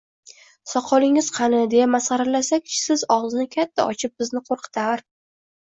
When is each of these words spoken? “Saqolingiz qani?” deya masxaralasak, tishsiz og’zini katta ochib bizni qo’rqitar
“Saqolingiz 0.71 1.27
qani?” 1.35 1.59
deya 1.75 1.85
masxaralasak, 1.97 2.65
tishsiz 2.71 3.05
og’zini 3.19 3.47
katta 3.59 3.89
ochib 3.95 4.17
bizni 4.25 4.43
qo’rqitar 4.51 5.07